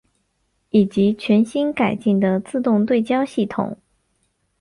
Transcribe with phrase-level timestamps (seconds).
[0.71, 3.77] 以及全新改进的自动对焦系统。